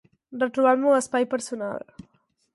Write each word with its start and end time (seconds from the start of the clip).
Retrobar 0.43 0.71
el 0.77 0.81
meu 0.85 0.95
espai 1.01 1.29
personal. 1.35 1.87